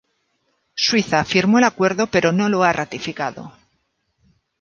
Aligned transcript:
Suiza 0.73 1.23
firmó 1.23 1.59
el 1.59 1.63
acuerdo 1.63 2.07
pero 2.07 2.31
no 2.31 2.49
lo 2.49 2.63
ha 2.63 2.73
ratificado. 2.73 3.53